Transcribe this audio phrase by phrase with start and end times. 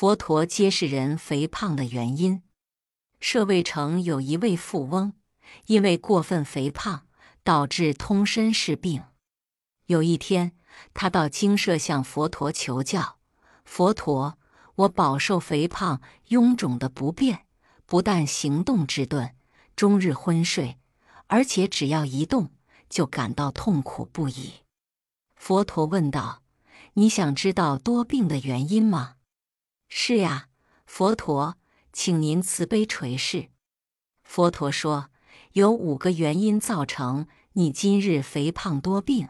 [0.00, 2.44] 佛陀揭示人肥胖的原因。
[3.18, 5.14] 舍卫城有一位富翁，
[5.66, 7.08] 因为过分肥胖，
[7.42, 9.02] 导致通身是病。
[9.86, 10.52] 有一天，
[10.94, 13.18] 他到精舍向佛陀求教
[13.66, 14.38] ：“佛陀，
[14.76, 17.40] 我饱受肥胖、臃肿的不便，
[17.84, 19.34] 不但行动迟钝，
[19.74, 20.78] 终日昏睡，
[21.26, 22.52] 而且只要一动
[22.88, 24.60] 就感到痛苦不已。”
[25.34, 26.44] 佛陀问道
[26.94, 29.16] ：“你想知道多病的原因吗？”
[29.88, 30.48] 是呀，
[30.86, 31.56] 佛陀，
[31.92, 33.48] 请您慈悲垂示。
[34.22, 35.10] 佛陀说，
[35.52, 39.28] 有五个原因造成你今日肥胖多病：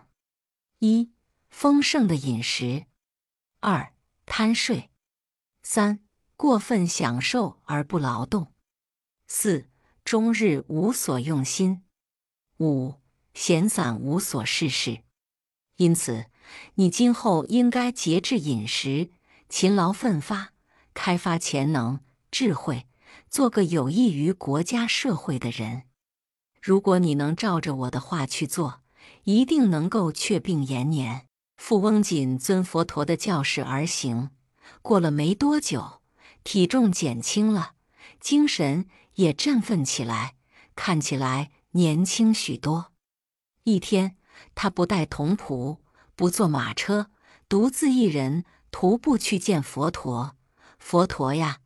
[0.81, 1.13] 一、
[1.49, 2.87] 丰盛的饮食；
[3.61, 3.95] 二、
[4.27, 4.91] 贪睡；
[5.63, 6.01] 三、
[6.37, 8.53] 过分享受而不劳动；
[9.29, 9.69] 四、
[10.05, 11.83] 终日无所用心；
[12.59, 12.97] 五、
[13.33, 15.05] 闲散无所事事。
[15.77, 16.27] 因此，
[16.75, 19.13] 你今后应该节制饮食。
[19.49, 20.53] 勤劳奋发，
[20.93, 22.87] 开发潜能、智慧，
[23.31, 25.85] 做个有益于国家社会的人。
[26.61, 28.83] 如果你能照着我的话去做，
[29.25, 31.27] 一定能够却病延年。
[31.57, 34.31] 富翁谨遵佛陀的教示而行，
[34.83, 36.03] 过了没多久，
[36.45, 37.73] 体重减轻了，
[38.21, 40.35] 精神也振奋起来，
[40.77, 42.93] 看起来年轻许多。
[43.65, 44.17] 一天，
[44.55, 45.79] 他不带童仆，
[46.15, 47.11] 不坐马车，
[47.49, 48.45] 独自一人。
[48.71, 50.37] 徒步去见佛陀，
[50.79, 51.59] 佛陀呀，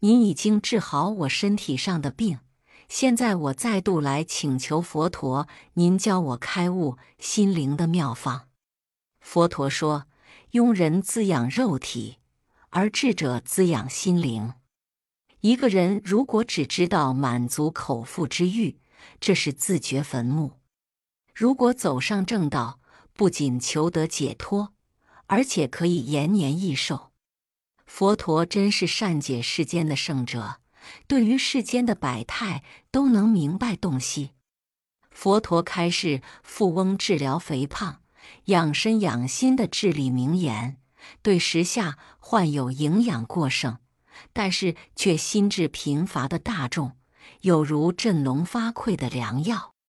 [0.00, 2.40] 您已经治好我身体上的病，
[2.88, 8.48] 现在我再度来请求佛陀，您教我开悟心灵的妙方。
[9.20, 10.06] 佛陀说
[10.52, 12.18] ：“庸人滋养肉体，
[12.70, 14.54] 而智者滋养心灵。
[15.40, 18.78] 一个人如果只知道满足口腹之欲，
[19.20, 20.58] 这是自掘坟墓；
[21.34, 22.80] 如果走上正道，
[23.12, 24.72] 不仅求得解脱。”
[25.28, 27.12] 而且可以延年益寿，
[27.86, 30.60] 佛陀真是善解世间的圣者，
[31.06, 34.32] 对于世间的百态都能明白洞悉。
[35.10, 38.00] 佛陀开示富翁治疗肥胖、
[38.46, 40.80] 养身养心的至理名言，
[41.22, 43.78] 对时下患有营养过剩，
[44.32, 46.96] 但是却心智贫乏的大众，
[47.42, 49.74] 有如振聋发聩的良药。